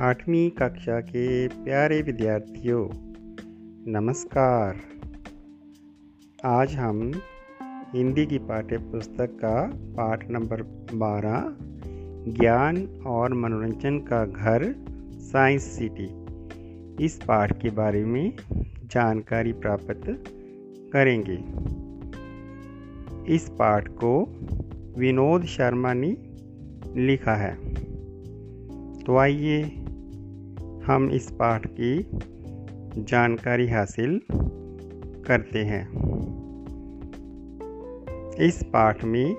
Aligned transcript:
आठवीं 0.00 0.50
कक्षा 0.50 1.00
के 1.00 1.48
प्यारे 1.48 2.02
विद्यार्थियों, 2.02 2.88
नमस्कार। 3.92 4.76
आज 6.44 6.74
हम 6.74 7.12
हिंदी 7.94 8.26
की 8.26 8.38
पाठ्य 8.38 8.78
पुस्तक 8.78 9.26
का 9.26 9.72
पाठ 9.76 10.30
नंबर 10.30 10.62
12 10.94 11.56
ज्ञान 12.40 13.02
और 13.06 13.34
मनोरंजन 13.34 13.98
का 13.98 14.26
घर, 14.26 14.74
साइंस 15.18 15.62
सिटी, 15.62 16.08
इस 17.04 17.20
पाठ 17.28 17.62
के 17.62 17.70
बारे 17.70 18.04
में 18.04 18.32
जानकारी 18.84 19.52
प्राप्त 19.52 20.24
करेंगे। 20.92 21.44
इस 23.34 23.48
पाठ 23.48 23.88
को 23.88 24.36
विनोद 24.98 25.44
शर्मा 25.44 25.92
ने 25.94 26.16
लिखा 26.96 27.34
है। 27.34 27.74
तो 29.04 29.16
आइए 29.16 29.84
हम 30.88 31.10
इस 31.10 31.30
पाठ 31.30 31.66
की 31.66 32.06
जानकारी 33.02 33.68
हासिल 33.68 34.22
करते 35.26 35.58
हैं। 35.58 35.88
इस 38.34 38.62
पाठ 38.62 39.04
में 39.04 39.36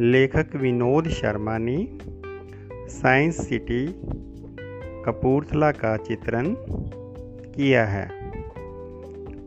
लेखक 0.00 0.56
विनोद 0.56 1.08
शर्मा 1.08 1.58
ने 1.58 1.98
साइंस 2.88 3.48
सिटी 3.48 3.86
कपूरथला 5.06 5.72
का 5.72 5.96
चित्रण 5.96 6.54
किया 7.54 7.86
है। 7.86 8.10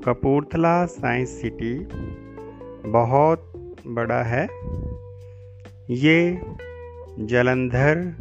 कपूरथला 0.06 0.86
साइंस 0.86 1.30
सिटी 1.30 1.88
बहुत 2.90 3.52
बड़ा 3.88 4.24
है। 4.24 4.48
ये 5.90 6.42
जलंधर 7.20 8.16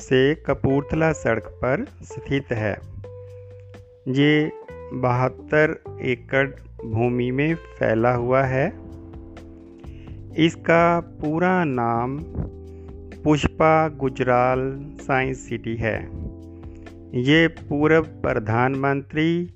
से 0.00 0.34
कपूरथला 0.34 1.12
सड़क 1.12 1.44
पर 1.44 1.86
स्थित 2.02 2.44
है। 2.52 2.78
ये 4.08 4.50
बहत्तर 4.92 5.82
एकड़ 6.02 6.48
भूमि 6.86 7.30
में 7.30 7.54
फैला 7.54 8.14
हुआ 8.14 8.42
है। 8.42 8.72
इसका 10.36 11.00
पूरा 11.00 11.64
नाम 11.64 12.18
पुष्पा 13.24 13.88
गुजराल 13.88 14.92
साइंस 15.00 15.48
सिटी 15.48 15.76
है। 15.76 16.04
ये 17.22 17.48
पूर्व 17.48 18.02
प्रधानमंत्री 18.02 19.46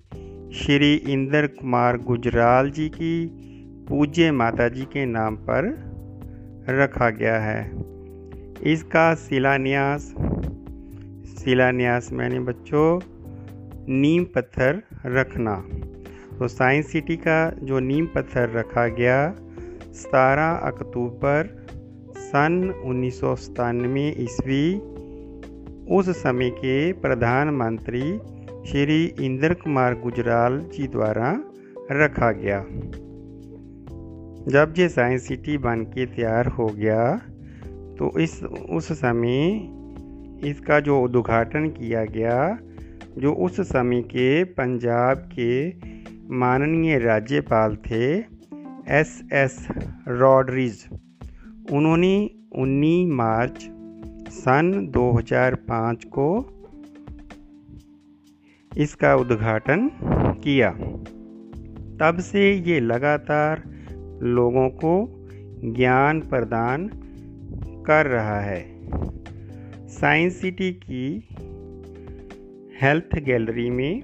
श्री 0.55 0.95
इंद्र 0.95 1.47
कुमार 1.47 1.97
गुजराल 1.97 2.71
जी 2.71 2.89
की 2.89 3.27
पूज्य 3.89 4.31
माता 4.33 4.69
जी 4.69 4.83
के 4.83 5.07
नाम 5.07 5.37
पर 5.37 5.89
रखा 6.69 7.11
गया 7.11 7.39
है। 7.41 7.71
इसका 8.63 9.15
शिलान्यास 9.15 10.15
शिलान्यास 11.39 12.13
मैंने 12.13 12.41
बच्चों, 12.41 13.01
नीम 13.89 14.25
पत्थर 14.25 14.83
रखना। 15.07 15.55
तो 16.39 16.49
साइंस 16.49 16.93
सिटी 16.93 17.17
का 17.17 17.51
जो 17.63 17.79
नीम 17.81 18.07
पत्थर 18.07 18.51
रखा 18.51 18.87
गया, 18.89 19.35
सतारह 19.93 20.51
अक्टूबर 20.67 21.55
सन 22.19 22.83
उन्नीस 22.85 23.21
सौ 23.21 23.37
सतानवे 23.37 24.09
ईस्वी, 24.19 24.65
उस 25.97 26.11
समय 26.11 26.51
के 26.51 26.93
प्रधानमंत्री 26.93 28.19
श्री 28.67 29.05
इंद्र 29.21 29.55
कुमार 29.55 29.95
गुजराल 29.95 30.59
जी 30.75 30.87
द्वारा 30.89 31.33
रखा 31.93 32.31
गया। 32.33 32.61
जब 34.49 34.75
ये 34.79 34.89
साइंस 34.89 35.27
सिटी 35.29 35.59
बन 35.59 35.83
के 35.85 36.07
तैयार 36.07 36.47
हो 36.47 36.67
गया 36.67 37.17
तो 37.99 38.19
इस, 38.21 38.43
उस 38.45 38.93
समय 38.93 39.69
इसका 40.45 40.81
जो 40.81 41.01
उद्घाटन 41.01 41.69
किया 41.69 42.05
गया, 42.05 42.59
जो 43.19 43.33
उस 43.33 43.61
समय 43.61 44.03
के 44.03 44.45
पंजाब 44.45 45.19
के 45.19 45.69
माननीय 46.31 46.99
राज्यपाल 46.99 47.77
थे, 47.77 48.17
एस 48.89 49.23
एस 49.33 49.69
रॉड्रिज। 50.09 50.89
उन्होंने 51.73 52.31
19 52.53 53.07
मार्च 53.07 53.71
सन 54.33 54.87
2005 54.91 56.05
को 56.05 56.55
इसका 58.77 59.15
उद्घाटन 59.17 59.91
किया। 60.45 60.71
तब 62.01 62.19
से 62.21 62.53
ये 62.53 62.81
लगातार 62.81 63.63
लोगों 64.23 64.69
को 64.69 65.25
ज्ञान 65.65 66.21
प्रदान 66.21 66.91
कर 67.87 68.07
रहा 68.07 68.41
है। 68.41 68.78
साइंस 70.01 70.41
सिटी 70.41 70.73
की 70.73 71.29
हेल्थ 72.83 73.19
गैलरी 73.19 73.71
में 73.71 74.03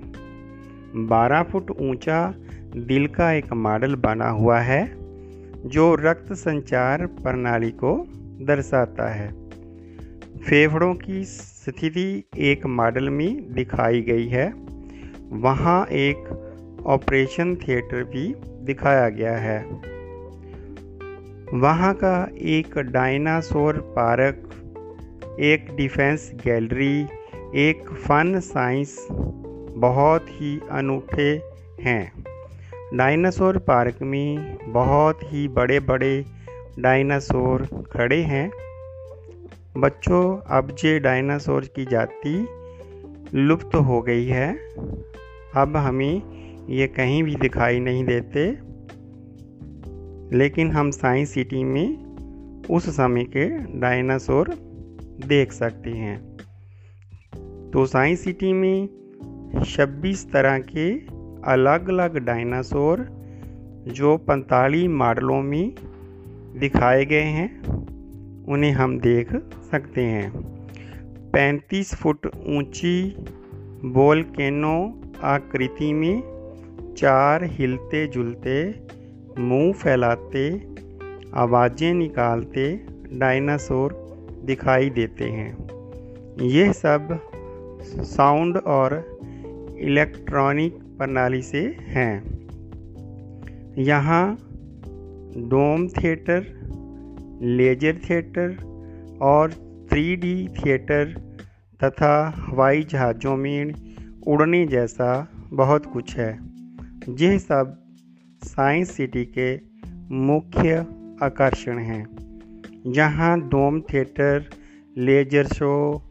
12 1.08 1.42
फुट 1.42 1.70
ऊँचा 1.70 2.34
दिल 2.76 3.06
का 3.06 3.32
एक 3.32 3.52
मॉडल 3.52 3.94
बना 3.94 4.28
हुआ 4.28 4.58
है, 4.58 4.96
जो 5.68 5.94
रक्त 5.94 6.32
संचार 6.32 7.06
प्रणाली 7.06 7.70
को 7.70 8.06
दर्शाता 8.40 9.14
है। 9.14 9.48
फेफड़ों 10.36 10.94
की 10.94 11.24
स्थिति 11.24 12.24
एक 12.38 12.66
मॉडल 12.66 13.10
में 13.10 13.52
दिखाई 13.52 14.02
गई 14.02 14.28
है। 14.28 14.54
वहाँ 15.30 15.86
एक 15.86 16.16
ऑपरेशन 16.86 17.56
थिएटर 17.56 18.04
भी 18.04 18.34
दिखाया 18.62 19.08
गया 19.08 19.36
है। 19.36 19.64
वहाँ 21.54 21.94
का 21.94 22.28
एक 22.38 22.78
डायनासोर 22.78 23.78
पार्क 23.78 24.43
एक 25.40 25.76
डिफेंस 25.76 26.32
गैलरी, 26.44 27.06
एक 27.54 27.90
फन 27.90 28.40
साइंस 28.40 29.06
बहुत 29.76 30.26
ही 30.28 30.60
अनूठे 30.70 31.42
हैं। 31.80 32.24
डायनासोर 32.94 33.58
पार्क 33.58 33.96
में 34.02 34.58
बहुत 34.72 35.18
ही 35.22 35.48
बड़े 35.48 35.80
बड़े 35.80 36.24
डायनासोर 36.78 37.66
खड़े 37.92 38.22
हैं। 38.22 38.50
बच्चों, 39.76 40.38
अब 40.46 40.70
जे 40.70 40.98
डायनासोर 40.98 41.64
की 41.64 41.84
जाति 41.84 42.48
लुप्त 43.34 43.74
हो 43.74 44.02
गई 44.02 44.26
है, 44.26 44.56
अब 45.56 45.72
हमें 45.76 46.22
ये 46.68 46.86
कहीं 46.86 47.22
भी 47.22 47.34
दिखाई 47.34 47.80
नहीं 47.80 48.04
देते। 48.04 48.46
लेकिन 50.36 50.70
हम 50.70 50.90
साइंस 50.90 51.30
सिटी 51.30 51.64
में 51.64 52.04
उस 52.70 52.88
समय 52.88 53.24
के 53.24 53.48
डायनासोर 53.80 54.63
देख 55.26 55.52
सकते 55.52 55.90
हैं। 55.90 56.36
तो 57.70 57.86
साइंस 57.86 58.24
सिटी 58.24 58.52
में 58.52 58.88
26 59.64 60.32
तरह 60.32 60.58
के 60.58 60.98
अलग 61.52 61.88
अलग 61.88 62.18
डायनासोर 62.18 63.24
जो 63.88 64.16
पैंतालीस 64.16 64.88
मॉडलों 64.88 65.42
में 65.42 65.74
दिखाए 66.56 67.04
गए 67.04 67.20
हैं, 67.20 67.62
उन्हें 68.44 68.72
हम 68.72 68.98
देख 68.98 69.36
सकते 69.70 70.02
हैं। 70.02 70.30
35 71.30 71.94
फुट 71.94 72.26
ऊँची 72.26 73.16
बोलकेनो 73.84 75.02
आकृति 75.22 75.92
में 75.92 76.22
चार 76.98 77.44
हिलते 77.44 78.06
जुलते 78.06 78.86
मुँह 79.38 79.72
फैलाते, 79.72 80.74
आवाज़ें 81.34 81.94
निकालते 81.94 82.86
डायनासोर 83.12 84.03
दिखाई 84.44 84.90
देते 84.90 85.24
हैं। 85.24 85.56
ये 86.40 86.72
सब 86.72 87.30
साउंड 87.90 88.56
और 88.56 89.18
इलेक्ट्रॉनिक 89.78 90.74
प्रणाली 90.74 91.42
से 91.42 91.76
हैं। 91.80 92.44
यहाँ 93.78 94.38
डोम 95.36 95.88
थिएटर, 95.88 96.60
लेजर 97.42 98.00
थिएटर 98.10 98.56
और 99.22 99.50
थ्री 99.90 100.48
थिएटर 100.48 101.34
तथा 101.84 102.34
हवाई 102.36 102.82
जहाज़ों 102.82 103.36
में 103.36 103.74
उड़ने 104.26 104.66
जैसा 104.66 105.28
बहुत 105.52 105.86
कुछ 105.86 106.16
है। 106.16 106.38
यह 107.08 107.38
सब 107.38 107.84
साइंस 108.44 108.90
सिटी 108.90 109.32
के 109.38 109.56
मुख्य 110.14 110.86
आकर्षण 111.22 111.78
हैं। 111.78 112.23
यहाँ 112.86 113.40
dome 113.40 113.80
theatre, 113.80 114.44
laser 114.98 115.46
show 115.46 116.02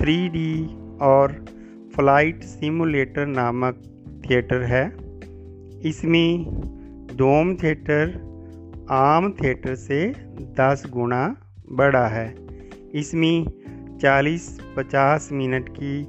3D 0.00 0.68
और 1.00 1.32
फ़्लाइट 1.96 2.42
सिमुलेटर 2.42 3.26
नामक 3.26 3.82
थिएटर 4.30 4.62
है। 4.62 4.84
इसमें 5.88 6.44
डोम 7.16 7.54
थिएटर 7.56 8.12
आम 8.90 9.32
थिएटर 9.32 9.74
से 9.74 10.12
10 10.60 10.86
गुना 10.90 11.36
बड़ा 11.72 12.06
है। 12.06 12.34
इसमें 12.94 13.46
40-50 13.98 15.32
मिनट 15.32 15.68
की 15.68 16.06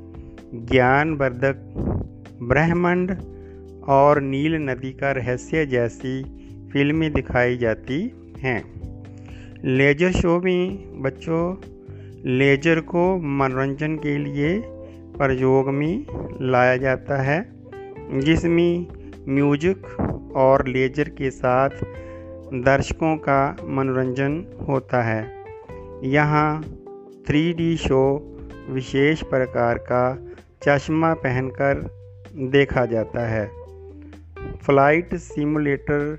ज्ञानवर्धक 0.66 1.56
ब्रह्मांड 2.42 3.12
और 3.88 4.22
नील 4.22 4.56
नदी 4.56 4.92
का 4.92 5.12
रहस्य 5.12 5.66
जैसी 5.66 6.24
फ़िल्में 6.74 7.14
दिखाई 7.14 7.58
जाती 7.58 8.14
हैं। 8.38 8.75
लेजर 9.68 10.12
शो 10.12 10.40
में 10.40 11.02
बच्चों, 11.02 11.56
लेजर 12.38 12.80
को 12.80 13.18
मनोरंजन 13.18 13.96
के 13.96 14.18
लिए 14.18 14.62
प्रयोग 15.18 15.70
में 15.70 16.06
लाया 16.42 16.78
जाता 16.78 17.22
है, 17.22 17.40
जिसमें 18.20 18.88
म्यूज़िक 19.30 19.88
और 20.36 20.68
लेजर 20.68 21.10
के 21.10 21.32
साथ 21.32 21.70
दर्शकों 22.54 23.18
का 23.18 23.58
मनोरंजन 23.64 24.46
होता 24.70 25.04
है। 25.04 25.34
यहाँ 26.04 26.62
थ्री 27.28 27.78
शो 27.78 28.36
विशेष 28.70 29.22
प्रकार 29.22 29.78
का 29.78 30.34
चश्मा 30.64 31.14
पहनकर 31.14 31.90
देखा 32.34 32.86
जाता 32.86 33.28
है। 33.28 33.52
फ़्लाइट 34.66 35.16
सिमुलेटर 35.16 36.18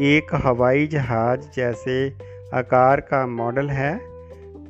एक 0.00 0.34
हवाई 0.34 0.86
जहाज़ 0.86 1.40
जैसे 1.56 2.30
आकार 2.54 3.00
का 3.00 3.26
मॉडल 3.26 3.70
है, 3.70 4.00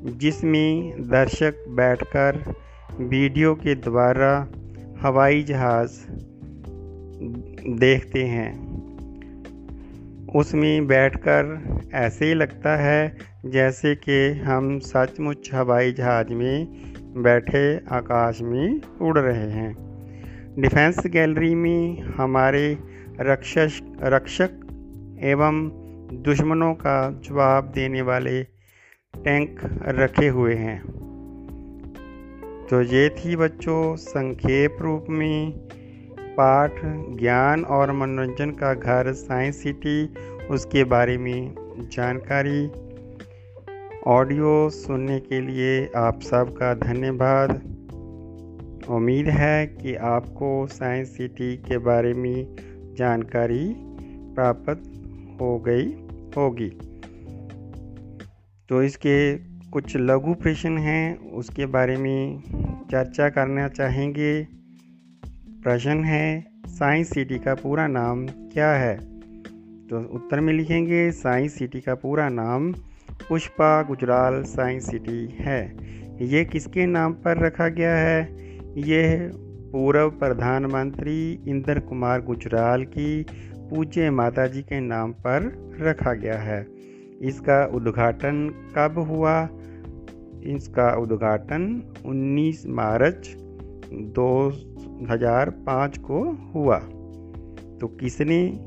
जिसमें 0.04 1.02
दर्शक 1.02 1.54
बैठकर 1.68 2.54
वीडियो 3.00 3.54
के 3.54 3.74
द्वारा 3.74 4.48
हवाई 5.00 5.42
जहाज़ 5.42 5.90
देखते 7.78 8.24
हैं। 8.24 8.70
उसमें 10.36 10.86
बैठकर 10.86 11.62
ऐसे 11.94 12.26
ही 12.26 12.34
लगता 12.34 12.76
है, 12.76 13.16
जैसे 13.46 13.94
कि 13.94 14.40
हम 14.40 14.78
सचमुच 14.78 15.54
हवाई 15.54 15.92
जहाज़ 15.92 16.28
में 16.28 16.66
बैठे 17.22 17.76
आकाश 17.76 18.40
में 18.42 18.80
उड़ 19.00 19.18
रहे 19.18 19.50
हैं। 19.50 19.76
डिफेंस 20.58 21.06
गैलरी 21.06 21.54
में 21.54 22.02
हमारे 22.02 22.78
रक्षक 23.20 23.68
रक्षक 24.02 24.50
एवं 25.22 25.79
दुश्मनों 26.12 26.74
का 26.74 27.20
जवाब 27.24 27.64
देने 27.64 28.02
वाले 28.02 28.42
टैंक 29.24 29.60
रखे 29.88 30.28
हुए 30.28 30.54
हैं। 30.54 30.82
तो 32.70 32.82
ये 32.82 33.08
थी 33.08 33.36
बच्चों 33.36 33.96
संक्षेप 33.96 34.76
रूप 34.80 35.06
में 35.08 35.52
पाठ, 36.18 36.72
ज्ञान 37.18 37.64
और 37.64 37.92
मनोरंजन 37.92 38.50
का 38.50 38.74
घर 38.74 39.12
साइंस 39.12 39.62
सिटी, 39.62 40.14
उसके 40.50 40.84
बारे 40.84 41.18
में 41.18 41.54
जानकारी। 41.92 42.66
ऑडियो 44.06 44.70
सुनने 44.70 45.20
के 45.20 45.40
लिए 45.40 45.90
आप 45.96 46.20
सबका 46.20 46.74
धन्यवाद। 46.74 47.50
उम्मीद 48.88 49.28
है 49.28 49.66
कि 49.66 49.94
आपको 49.94 50.66
साइंस 50.66 51.16
सिटी 51.16 51.56
के 51.56 51.78
बारे 51.78 52.14
में 52.14 52.56
जानकारी 52.98 53.74
प्राप्त 54.34 54.89
हो 55.40 55.58
गई 55.58 55.86
होगी। 56.36 56.70
तो 58.68 58.82
इसके 58.82 59.36
कुछ 59.70 59.96
लघु 59.96 60.34
प्रश्न 60.34 60.78
हैं, 60.78 61.30
उसके 61.30 61.66
बारे 61.66 61.96
में 61.96 62.42
चर्चा 62.90 63.28
करना 63.28 63.68
चाहेंगे। 63.68 64.46
प्रश्न 65.62 66.04
है, 66.04 66.46
साइंस 66.66 67.10
सिटी 67.10 67.38
का 67.38 67.54
पूरा 67.54 67.86
नाम 67.86 68.26
क्या 68.26 68.72
है? 68.72 68.96
तो 69.88 69.98
उत्तर 70.14 70.40
में 70.40 70.52
लिखेंगे, 70.52 71.12
साइंस 71.12 71.54
सिटी 71.54 71.80
का 71.80 71.94
पूरा 71.94 72.28
नाम 72.28 72.72
पुष्पा 73.28 73.82
गुजराल 73.82 74.42
साइंस 74.42 74.90
सिटी 74.90 75.28
है। 75.32 75.76
ये 76.26 76.44
किसके 76.44 76.86
नाम 76.86 77.12
पर 77.12 77.38
रखा 77.38 77.68
गया 77.68 77.96
है? 77.96 78.28
यह 78.76 79.30
पूर्व 79.72 80.10
प्रधानमंत्री 80.10 81.32
इंद्र 81.48 81.80
कुमार 81.80 82.20
गुजराल 82.20 82.84
की 82.84 83.26
पूज्य 83.70 84.10
माता 84.10 84.46
जी 84.46 84.62
के 84.62 84.80
नाम 84.80 85.12
पर 85.12 85.68
रखा 85.80 86.12
गया 86.12 86.38
है। 86.38 86.66
इसका 87.22 87.66
उद्घाटन 87.66 88.54
कब 88.76 88.98
हुआ? 88.98 89.48
इसका 90.42 90.96
उद्घाटन 90.96 91.82
19 92.06 92.66
मार्च 92.66 93.36
2005 93.92 95.98
को 95.98 96.50
हुआ। 96.54 96.82
तो 97.80 97.86
किसने 97.86 98.60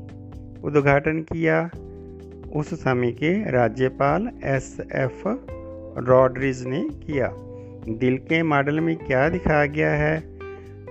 उद्घाटन 0.64 1.20
किया? 1.20 1.70
उस 2.56 2.74
समय 2.74 3.12
के 3.12 3.50
राज्यपाल 3.50 4.30
एस 4.44 4.80
एफ़ 4.94 5.22
रॉड्रिज 6.04 6.66
ने 6.66 6.88
किया। 6.88 7.32
दिल 7.88 8.18
के 8.18 8.42
मॉडल 8.42 8.80
में 8.80 8.96
क्या 8.96 9.28
दिखाया 9.28 9.66
गया 9.66 9.90
है? 9.90 10.33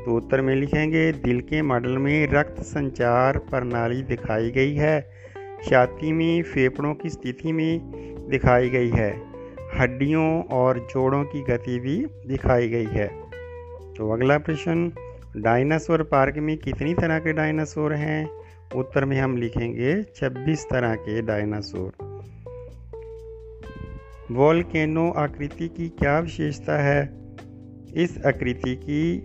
तो 0.06 0.18
उत्तर 0.18 0.42
में 0.42 0.56
लिखेंगे, 0.56 1.12
दिल 1.12 1.42
के 1.42 1.62
मॉडल 1.62 1.98
में 1.98 2.28
रक्त 2.28 2.62
संचार 2.62 3.38
प्रणाली 3.38 4.02
दिखाई 4.02 4.52
गई 4.52 4.76
है। 4.76 5.10
छाती 5.70 6.12
में 6.12 6.44
फेफड़ों 6.44 6.94
की 6.94 7.10
स्थिति 7.10 7.52
में 7.52 7.80
दिखाई 8.30 8.70
गई 8.70 8.90
है। 8.90 9.22
हड्डियों 9.76 10.44
और 10.44 10.80
जोड़ों 10.80 11.24
की 11.24 11.42
गति 11.42 11.80
भी 11.80 12.06
दिखाई 12.28 12.70
गई 12.70 12.86
है। 12.86 13.08
तो 13.94 14.14
अगला 14.14 14.38
प्रश्न, 14.38 14.92
डायनासोर 15.38 16.04
पार्क 16.04 16.36
में 16.38 16.58
कितनी 16.58 16.94
तरह 16.94 17.20
के 17.20 17.34
डायनासोर 17.34 17.94
हैं? 17.94 18.30
उत्तर 18.76 19.06
में 19.06 19.22
हम 19.22 19.38
लिखेंगे 19.38 20.04
26 20.04 20.66
तरह 20.72 20.96
के 20.96 21.22
डायनासोर। 21.22 21.92
वॉलकेनो 24.32 25.12
आकृति 25.12 25.68
की 25.68 25.90
क्या 25.90 26.20
विशेषता 26.20 26.84
है? 26.84 27.10
इस 27.96 28.20
आकृति 28.26 28.76
की 28.76 29.24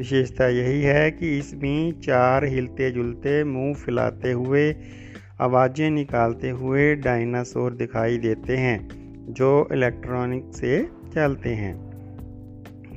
विशेषता 0.00 0.48
यही 0.48 0.82
है 0.82 1.10
कि 1.10 1.38
इसमें 1.38 2.00
चार 2.00 2.44
हिलते 2.44 2.90
जुलते 2.90 3.44
मुँह 3.44 3.74
फैलाते 3.74 4.32
हुए, 4.32 4.76
आवाज़ें 5.40 5.90
निकालते 5.90 6.50
हुए 6.50 6.94
डायनासोर 6.94 7.72
दिखाई 7.72 8.18
देते 8.18 8.56
हैं, 8.56 8.88
जो 9.32 9.68
इलेक्ट्रॉनिक 9.72 10.44
से 10.54 10.88
चलते 11.14 11.48
हैं। 11.48 11.76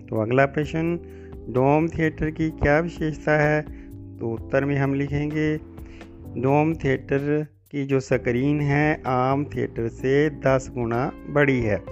तो 0.09 0.21
अगला 0.21 0.45
प्रश्न, 0.45 0.99
डोम 1.49 1.87
थिएटर 1.87 2.29
की 2.29 2.49
क्या 2.49 2.79
विशेषता 2.79 3.31
है? 3.31 3.61
तो 4.17 4.31
उत्तर 4.31 4.65
में 4.65 4.75
हम 4.75 4.93
लिखेंगे, 4.93 5.57
डोम 6.41 6.73
थिएटर 6.73 7.47
की 7.71 7.85
जो 7.85 7.99
स्क्रीन 7.99 8.61
है, 8.61 9.03
आम 9.05 9.45
थिएटर 9.45 9.87
से 9.87 10.29
10 10.29 10.71
गुना 10.73 11.11
बड़ी 11.29 11.59
है। 11.59 11.83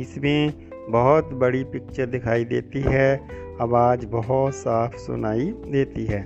इसमें 0.00 0.69
बहुत 0.90 1.32
बड़ी 1.32 1.64
पिक्चर 1.64 2.06
दिखाई 2.06 2.44
देती 2.44 2.80
है, 2.80 3.20
आवाज़ 3.60 4.06
बहुत 4.06 4.54
साफ़ 4.54 4.96
सुनाई 4.96 5.54
देती 5.68 6.04
है। 6.04 6.22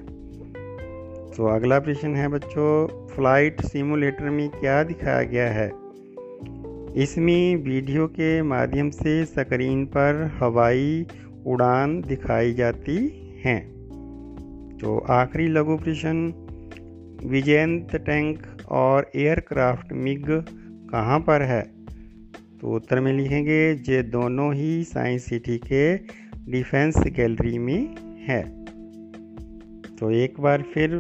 तो 1.31 1.47
अगला 1.47 1.79
प्रश्न 1.79 2.15
है 2.15 2.29
बच्चों 2.29 2.87
फ़्लाइट 3.07 3.61
सिमुलेटर 3.61 4.31
में 4.31 4.49
क्या 4.49 4.83
दिखाया 4.83 5.23
गया 5.23 5.51
है? 5.51 5.73
इसमें 6.97 7.57
वीडियो 7.57 8.07
के 8.07 8.43
माध्यम 8.43 8.91
से 8.91 9.25
स्क्रीन 9.25 9.87
पर 9.87 10.31
हवाई 10.41 11.07
उड़ान 11.47 12.01
दिखाई 12.01 12.55
जाती 12.55 12.97
हैं। 13.45 13.75
तो 14.81 14.99
आखिरी 14.99 15.49
लघु 15.49 15.77
प्रश्न, 15.77 16.33
विजयंत 17.27 17.97
टैंक 17.97 18.43
और 18.69 19.11
एयरक्राफ्ट 19.17 19.93
मिग 19.93 20.25
कहाँ 20.91 21.21
पर 21.21 21.43
है? 21.43 21.74
तो 22.65 22.71
उत्तर 22.71 23.01
में 23.01 23.13
लिखेंगे 23.13 23.73
ये 23.73 24.03
दोनों 24.03 24.55
ही 24.55 24.85
साइंस 24.85 25.25
सिटी 25.25 25.59
के 25.59 25.97
डिफेंस 26.53 26.95
गैलरी 26.99 27.59
में 27.59 27.95
है। 28.29 28.43
तो 29.97 30.11
एक 30.11 30.41
बार 30.41 30.63
फिर 30.63 30.97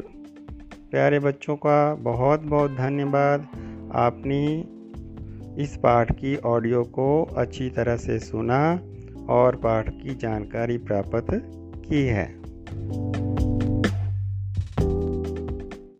प्यारे 0.91 1.19
बच्चों 1.19 1.57
का 1.57 1.95
बहुत 1.95 2.43
बहुत 2.43 2.71
धन्यवाद। 2.71 3.41
आपने 3.95 4.65
इस 5.63 5.77
पाठ 5.77 6.13
की 6.13 6.37
ऑडियो 6.37 6.85
को 6.85 7.25
अच्छी 7.25 7.71
तरह 7.71 7.97
से 7.97 8.19
सुना 8.19 8.81
और 9.29 9.57
पाठ 9.57 9.89
की 9.89 10.15
जानकारी 10.15 10.79
प्राप्त 10.79 11.27
की 11.89 12.03
है। 12.03 12.44